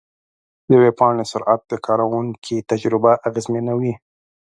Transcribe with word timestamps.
د 0.69 0.71
ویب 0.81 0.95
پاڼې 0.99 1.25
سرعت 1.31 1.61
د 1.67 1.73
کارونکي 1.87 2.55
تجربه 2.71 3.11
اغېزمنوي. 3.27 3.93